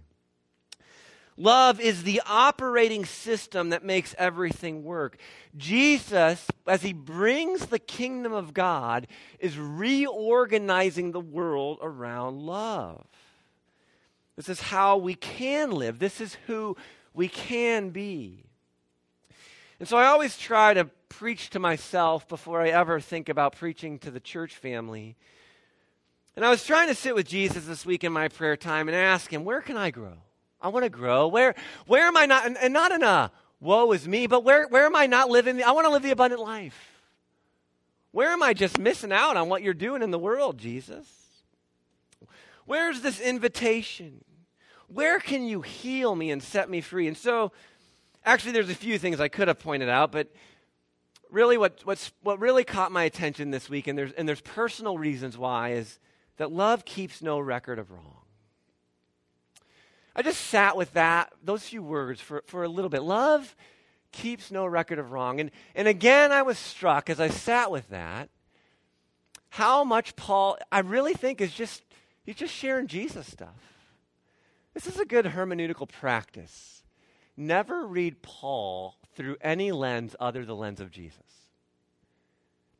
[1.36, 5.17] Love is the operating system that makes everything work.
[5.58, 9.08] Jesus, as he brings the kingdom of God,
[9.39, 13.08] is reorganizing the world around love.
[14.36, 16.78] This is how we can live, this is who
[17.13, 18.45] we can be.
[19.84, 24.00] And so I always try to preach to myself before I ever think about preaching
[24.00, 25.17] to the church family.
[26.38, 28.96] And I was trying to sit with Jesus this week in my prayer time and
[28.96, 30.13] ask him, where can I grow?
[30.62, 31.28] I want to grow.
[31.28, 31.54] Where,
[31.86, 34.86] where am I not, and, and not in a woe is me, but where, where
[34.86, 35.58] am I not living?
[35.58, 37.02] The, I want to live the abundant life.
[38.12, 41.10] Where am I just missing out on what you're doing in the world, Jesus?
[42.63, 44.24] Where's this invitation?
[44.88, 47.10] Where can you heal me and set me free?
[47.10, 47.52] And so
[48.25, 50.31] Actually, there's a few things I could have pointed out, but
[51.29, 54.97] really what, what's, what really caught my attention this week, and there's, and there's personal
[54.97, 55.99] reasons why, is
[56.38, 58.21] that love keeps no record of wrong.
[60.15, 63.01] I just sat with that, those few words for, for a little bit.
[63.01, 63.55] Love
[64.12, 65.39] keeps no record of wrong.
[65.39, 68.29] And, and again, I was struck as I sat with that,
[69.49, 71.83] how much Paul, I really think, is just,
[72.23, 73.49] he's just sharing Jesus stuff.
[74.73, 76.83] This is a good hermeneutical practice
[77.36, 81.19] never read Paul through any lens other than the lens of Jesus.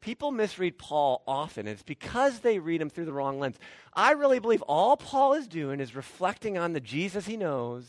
[0.02, 3.58] People misread Paul often, and it's because they read him through the wrong lens.
[3.94, 7.86] I really believe all Paul is doing is reflecting on the Jesus he knows,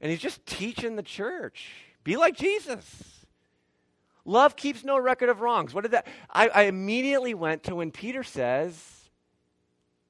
[0.00, 1.70] and he's just teaching the church
[2.06, 3.24] be like Jesus.
[4.24, 5.74] Love keeps no record of wrongs.
[5.74, 6.06] What did that?
[6.30, 8.78] I, I immediately went to when Peter says,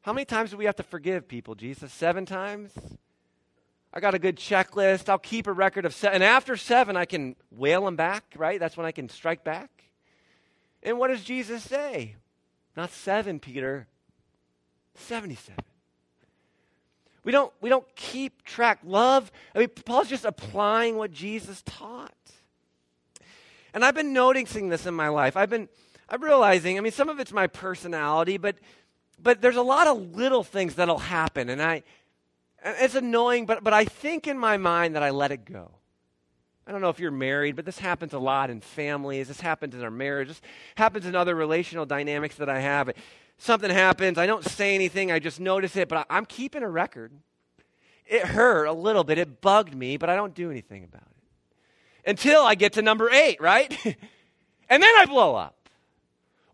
[0.03, 1.93] How many times do we have to forgive people, Jesus?
[1.93, 2.73] Seven times?
[3.97, 5.09] I got a good checklist.
[5.09, 6.17] I'll keep a record of seven.
[6.17, 8.61] And after seven, I can wail them back, right?
[8.61, 9.71] That's when I can strike back.
[10.83, 12.17] And what does Jesus say?
[12.77, 13.87] Not seven, Peter,
[14.97, 15.65] 77.
[17.25, 18.81] We don't, we don't keep track.
[18.85, 22.13] Love, I mean, Paul's just applying what Jesus taught.
[23.73, 25.39] And I've been noticing this in my life.
[25.39, 25.71] I've been,
[26.11, 28.57] I'm realizing, I mean, some of it's my personality, but,
[29.23, 31.49] but there's a lot of little things that'll happen.
[31.49, 31.83] And I,
[32.67, 35.71] it's annoying, but, but I think in my mind that I let it go.
[36.67, 39.29] I don't know if you're married, but this happens a lot in families.
[39.29, 40.29] This happens in our marriage.
[40.29, 40.41] This
[40.77, 42.91] happens in other relational dynamics that I have
[43.39, 44.19] something happens.
[44.19, 45.13] I don't say anything.
[45.13, 47.13] I just notice it, but I, am keeping a record.
[48.07, 49.19] It hurt a little bit.
[49.19, 52.11] It bugged me, but I don't do anything about it.
[52.11, 53.73] Until I get to number eight, right?
[54.69, 55.69] and then I blow up.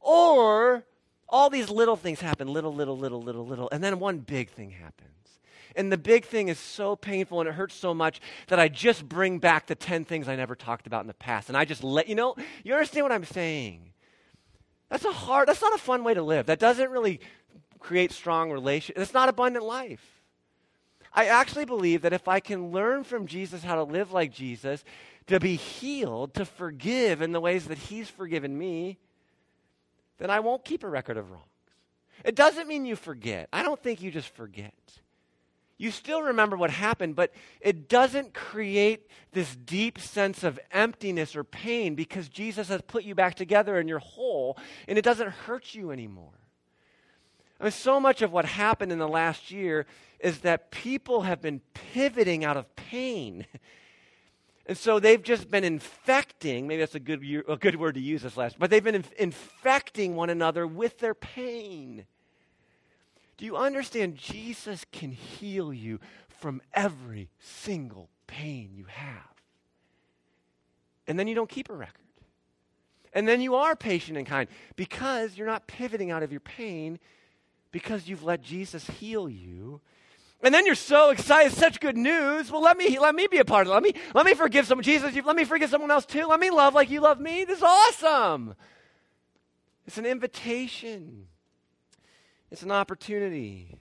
[0.01, 0.85] Or
[1.29, 3.69] all these little things happen little, little, little, little, little.
[3.71, 5.09] And then one big thing happens.
[5.77, 9.09] And the big thing is so painful and it hurts so much that I just
[9.09, 11.49] bring back the 10 things I never talked about in the past.
[11.49, 13.91] And I just let you know, you understand what I'm saying?
[14.89, 16.47] That's a hard, that's not a fun way to live.
[16.47, 17.21] That doesn't really
[17.79, 18.99] create strong relations.
[18.99, 20.07] It's not abundant life.
[21.15, 24.85] I actually believe that if I can learn from Jesus how to live like Jesus,
[25.27, 28.99] to be healed, to forgive in the ways that he's forgiven me,
[30.19, 31.47] then I won't keep a record of wrongs.
[32.25, 33.49] It doesn't mean you forget.
[33.53, 34.75] I don't think you just forget
[35.83, 41.43] you still remember what happened, but it doesn't create this deep sense of emptiness or
[41.43, 45.75] pain because Jesus has put you back together and you're whole and it doesn't hurt
[45.75, 46.39] you anymore.
[47.59, 49.87] I mean, so much of what happened in the last year
[50.21, 53.47] is that people have been pivoting out of pain.
[54.65, 58.23] And so they've just been infecting, maybe that's a good, a good word to use
[58.23, 62.07] this last, but they've been inf- infecting one another with their pain.
[63.43, 64.15] Do you understand?
[64.15, 69.35] Jesus can heal you from every single pain you have.
[71.09, 72.05] And then you don't keep a record.
[73.13, 77.01] And then you are patient and kind because you're not pivoting out of your pain
[77.73, 79.81] because you've let Jesus heal you.
[80.45, 82.49] And then you're so excited, such good news.
[82.49, 83.75] Well, let me let me be a part of it.
[83.75, 84.85] Let me let me forgive someone.
[84.85, 86.27] Jesus, you, let me forgive someone else too.
[86.27, 87.45] Let me love like you love me.
[87.45, 88.55] This is awesome.
[89.85, 91.27] It's an invitation.
[92.53, 93.79] It's an opportunity.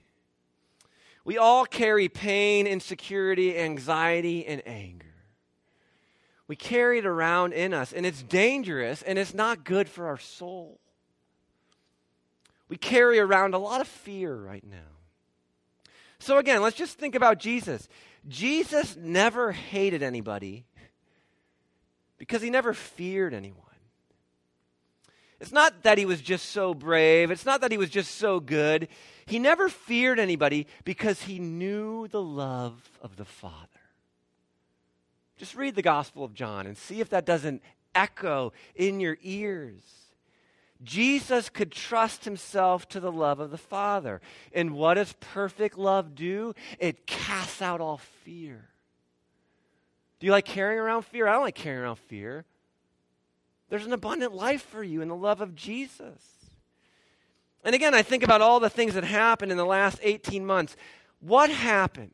[1.26, 5.12] We all carry pain, insecurity, anxiety, and anger.
[6.48, 10.16] We carry it around in us, and it's dangerous and it's not good for our
[10.16, 10.80] soul.
[12.70, 14.78] We carry around a lot of fear right now.
[16.18, 17.86] So, again, let's just think about Jesus.
[18.26, 20.64] Jesus never hated anybody
[22.16, 23.71] because he never feared anyone.
[25.42, 27.32] It's not that he was just so brave.
[27.32, 28.86] It's not that he was just so good.
[29.26, 33.66] He never feared anybody because he knew the love of the Father.
[35.36, 37.60] Just read the Gospel of John and see if that doesn't
[37.92, 39.82] echo in your ears.
[40.80, 44.20] Jesus could trust himself to the love of the Father.
[44.54, 46.54] And what does perfect love do?
[46.78, 48.68] It casts out all fear.
[50.20, 51.26] Do you like carrying around fear?
[51.26, 52.44] I don't like carrying around fear.
[53.72, 56.20] There's an abundant life for you in the love of Jesus.
[57.64, 60.76] And again, I think about all the things that happened in the last 18 months.
[61.20, 62.12] What happens?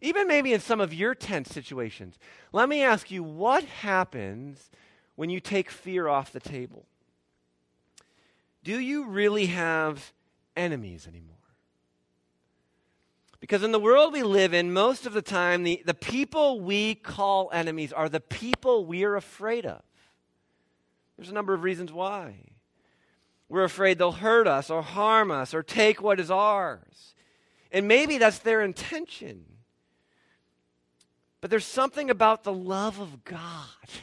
[0.00, 2.20] Even maybe in some of your tense situations.
[2.52, 4.70] Let me ask you what happens
[5.16, 6.86] when you take fear off the table?
[8.62, 10.12] Do you really have
[10.56, 11.34] enemies anymore?
[13.40, 16.94] Because in the world we live in, most of the time, the, the people we
[16.94, 19.82] call enemies are the people we are afraid of.
[21.16, 22.34] There's a number of reasons why.
[23.48, 27.14] We're afraid they'll hurt us or harm us or take what is ours.
[27.70, 29.44] And maybe that's their intention.
[31.40, 33.38] But there's something about the love of God.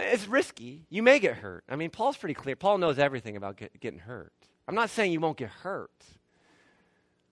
[0.00, 0.86] It's risky.
[0.90, 1.64] You may get hurt.
[1.68, 2.54] I mean, Paul's pretty clear.
[2.54, 4.32] Paul knows everything about get, getting hurt.
[4.68, 6.04] I'm not saying you won't get hurt.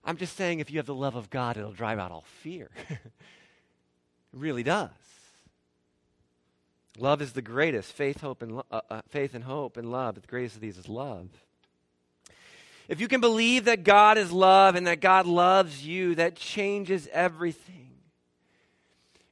[0.03, 2.69] I'm just saying if you have the love of God, it'll drive out all fear.
[2.89, 2.99] it
[4.33, 4.89] really does.
[6.97, 7.93] Love is the greatest.
[7.93, 10.15] Faith, hope, and lo- uh, uh, faith and hope and love.
[10.15, 11.29] The greatest of these is love.
[12.87, 17.07] If you can believe that God is love and that God loves you, that changes
[17.11, 17.89] everything.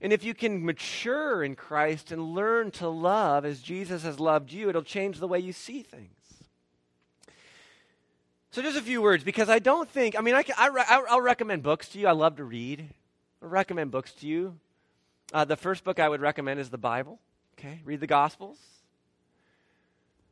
[0.02, 4.52] And if you can mature in Christ and learn to love as Jesus has loved
[4.52, 6.12] you, it'll change the way you see things.
[8.52, 10.70] So, just a few words, because I don't think, I mean, I can, I,
[11.10, 12.08] will recommend books to you.
[12.08, 12.88] I love to read.
[13.42, 14.58] I recommend books to you.
[15.34, 17.20] Uh, the first book I would recommend is the Bible.
[17.58, 18.58] Okay, read the Gospels.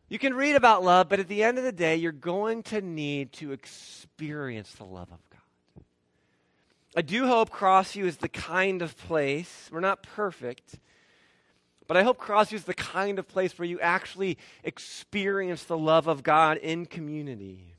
[0.09, 2.81] You can read about love, but at the end of the day, you're going to
[2.81, 5.83] need to experience the love of God.
[6.95, 10.77] I do hope Crossview is the kind of place, we're not perfect,
[11.87, 16.07] but I hope Crossview is the kind of place where you actually experience the love
[16.07, 17.73] of God in community.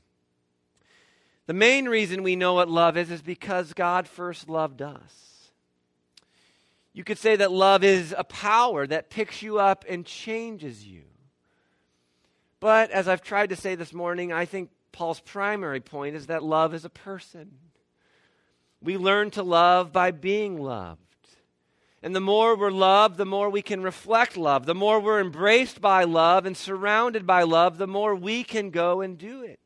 [1.47, 5.34] The main reason we know what love is is because God first loved us.
[6.95, 11.03] You could say that love is a power that picks you up and changes you.
[12.61, 16.41] But as I've tried to say this morning, I think Paul's primary point is that
[16.41, 17.51] love is a person.
[18.81, 21.01] We learn to love by being loved.
[22.01, 24.65] And the more we're loved, the more we can reflect love.
[24.65, 29.01] The more we're embraced by love and surrounded by love, the more we can go
[29.01, 29.59] and do it.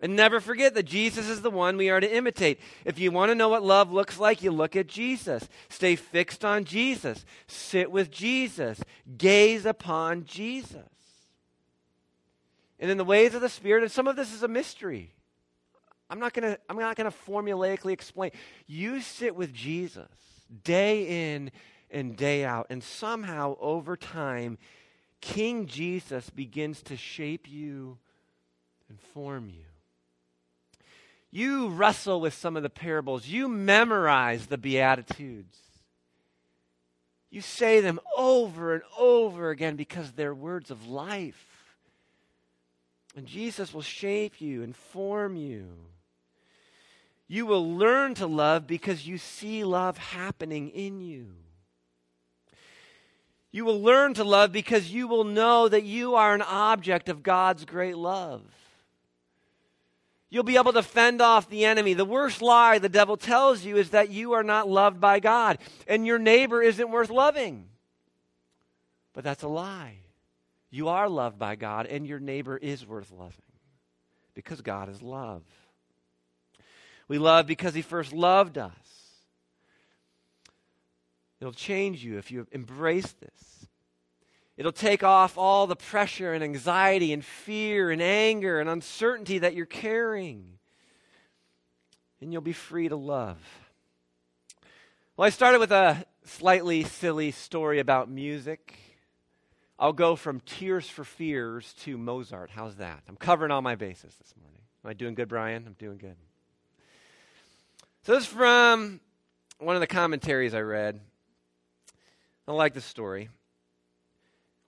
[0.00, 2.60] And never forget that Jesus is the one we are to imitate.
[2.84, 5.48] If you want to know what love looks like, you look at Jesus.
[5.70, 7.24] Stay fixed on Jesus.
[7.46, 8.80] Sit with Jesus.
[9.16, 10.82] Gaze upon Jesus.
[12.78, 15.12] And in the ways of the Spirit, and some of this is a mystery.
[16.10, 18.32] I'm not going to I'm not going to formulaically explain.
[18.66, 20.08] You sit with Jesus
[20.62, 21.50] day in
[21.90, 24.58] and day out and somehow over time
[25.20, 27.98] King Jesus begins to shape you
[28.88, 29.64] and form you.
[31.36, 33.28] You wrestle with some of the parables.
[33.28, 35.58] You memorize the Beatitudes.
[37.30, 41.46] You say them over and over again because they're words of life.
[43.14, 45.66] And Jesus will shape you and form you.
[47.28, 51.34] You will learn to love because you see love happening in you.
[53.52, 57.22] You will learn to love because you will know that you are an object of
[57.22, 58.42] God's great love.
[60.36, 61.94] You'll be able to fend off the enemy.
[61.94, 65.56] The worst lie the devil tells you is that you are not loved by God
[65.88, 67.70] and your neighbor isn't worth loving.
[69.14, 70.00] But that's a lie.
[70.68, 73.32] You are loved by God and your neighbor is worth loving
[74.34, 75.42] because God is love.
[77.08, 78.74] We love because He first loved us.
[81.40, 83.66] It'll change you if you embrace this.
[84.56, 89.54] It'll take off all the pressure and anxiety and fear and anger and uncertainty that
[89.54, 90.58] you're carrying.
[92.20, 93.38] And you'll be free to love.
[95.16, 98.78] Well, I started with a slightly silly story about music.
[99.78, 102.50] I'll go from Tears for Fears to Mozart.
[102.50, 103.02] How's that?
[103.08, 104.60] I'm covering all my bases this morning.
[104.84, 105.64] Am I doing good, Brian?
[105.66, 106.16] I'm doing good.
[108.04, 109.00] So this is from
[109.58, 111.00] one of the commentaries I read.
[112.48, 113.28] I like the story.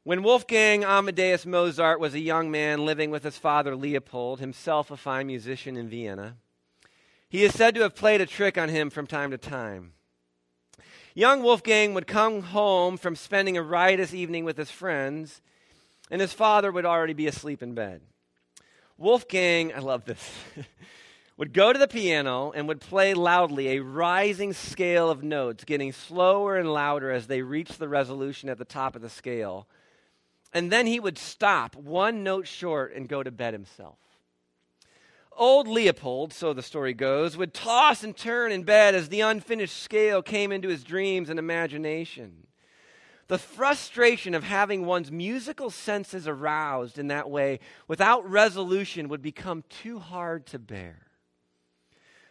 [0.09, 4.97] When Wolfgang Amadeus Mozart was a young man living with his father Leopold, himself a
[4.97, 6.37] fine musician in Vienna,
[7.29, 9.93] he is said to have played a trick on him from time to time.
[11.15, 15.43] Young Wolfgang would come home from spending a riotous evening with his friends,
[16.11, 18.01] and his father would already be asleep in bed.
[18.97, 20.33] Wolfgang, I love this.
[21.37, 25.93] would go to the piano and would play loudly a rising scale of notes, getting
[25.93, 29.67] slower and louder as they reached the resolution at the top of the scale.
[30.53, 33.99] And then he would stop one note short and go to bed himself.
[35.37, 39.77] Old Leopold, so the story goes, would toss and turn in bed as the unfinished
[39.83, 42.49] scale came into his dreams and imagination.
[43.29, 49.65] The frustration of having one's musical senses aroused in that way without resolution would become
[49.69, 51.07] too hard to bear.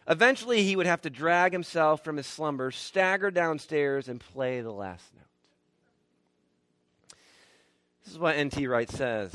[0.08, 4.72] Eventually, he would have to drag himself from his slumber, stagger downstairs, and play the
[4.72, 5.24] last note.
[8.08, 8.66] This is what N.T.
[8.66, 9.34] Wright says.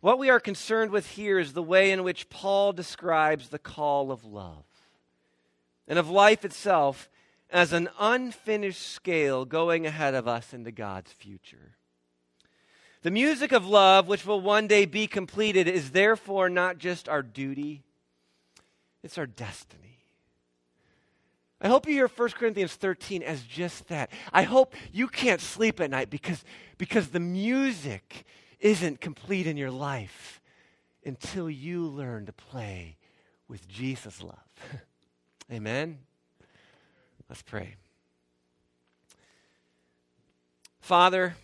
[0.00, 4.10] What we are concerned with here is the way in which Paul describes the call
[4.10, 4.64] of love
[5.86, 7.08] and of life itself
[7.48, 11.76] as an unfinished scale going ahead of us into God's future.
[13.02, 17.22] The music of love, which will one day be completed, is therefore not just our
[17.22, 17.84] duty
[19.04, 19.93] it's our destiny.
[21.64, 24.10] I hope you hear 1 Corinthians 13 as just that.
[24.34, 26.44] I hope you can't sleep at night because,
[26.76, 28.26] because the music
[28.60, 30.42] isn't complete in your life
[31.06, 32.98] until you learn to play
[33.48, 34.36] with Jesus' love.
[35.52, 36.00] Amen?
[37.30, 37.76] Let's pray.
[40.80, 41.34] Father,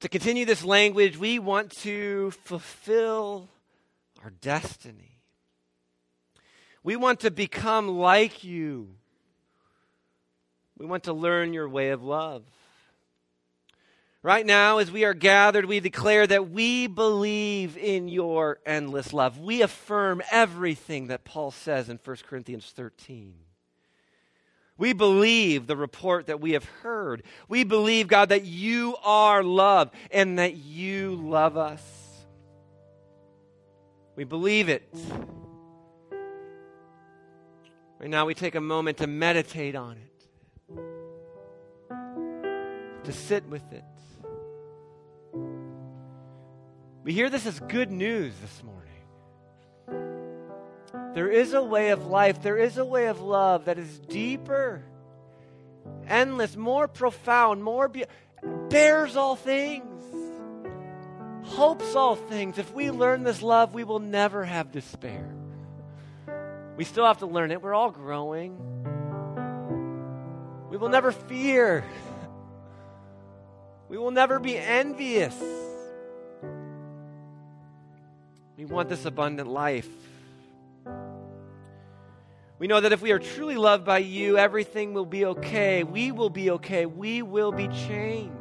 [0.00, 3.48] to continue this language, we want to fulfill
[4.22, 5.19] our destiny.
[6.82, 8.88] We want to become like you.
[10.78, 12.42] We want to learn your way of love.
[14.22, 19.38] Right now, as we are gathered, we declare that we believe in your endless love.
[19.38, 23.34] We affirm everything that Paul says in 1 Corinthians 13.
[24.76, 27.22] We believe the report that we have heard.
[27.48, 31.82] We believe, God, that you are love and that you love us.
[34.16, 34.88] We believe it.
[38.00, 40.24] Right now, we take a moment to meditate on it,
[43.04, 43.84] to sit with it.
[47.04, 48.80] We hear this as good news this morning.
[51.12, 54.82] There is a way of life, there is a way of love that is deeper,
[56.08, 58.06] endless, more profound, more be-
[58.70, 60.02] bears all things,
[61.42, 62.56] hopes all things.
[62.56, 65.36] If we learn this love, we will never have despair.
[66.76, 67.62] We still have to learn it.
[67.62, 68.56] We're all growing.
[70.70, 71.84] We will never fear.
[73.88, 75.36] We will never be envious.
[78.56, 79.88] We want this abundant life.
[82.58, 85.82] We know that if we are truly loved by you, everything will be okay.
[85.82, 86.84] We will be okay.
[86.86, 88.39] We will be changed.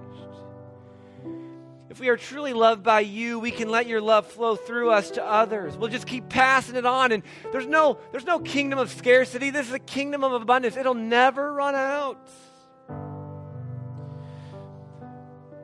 [1.89, 5.11] If we are truly loved by you, we can let your love flow through us
[5.11, 5.75] to others.
[5.75, 7.11] We'll just keep passing it on.
[7.11, 9.49] And there's no, there's no kingdom of scarcity.
[9.49, 10.77] This is a kingdom of abundance.
[10.77, 12.29] It'll never run out.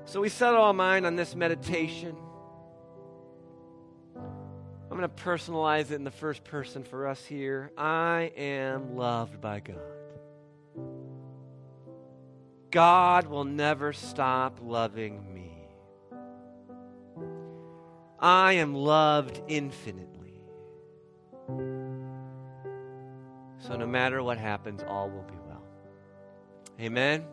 [0.06, 2.16] So we settle our mind on this meditation.
[4.16, 7.72] I'm going to personalize it in the first person for us here.
[7.78, 9.78] I am loved by God.
[12.72, 15.35] God will never stop loving me.
[18.26, 20.42] I am loved infinitely.
[23.60, 25.62] So no matter what happens, all will be well.
[26.82, 27.24] Amen.